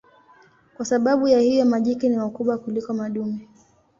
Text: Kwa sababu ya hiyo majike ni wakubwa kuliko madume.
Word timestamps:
Kwa 0.75 0.85
sababu 0.85 1.27
ya 1.27 1.39
hiyo 1.39 1.65
majike 1.65 2.09
ni 2.09 2.17
wakubwa 2.17 2.57
kuliko 2.57 2.93
madume. 2.93 3.47